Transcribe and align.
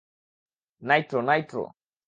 Nitro, 0.81 1.19
Nitro. 1.29 1.63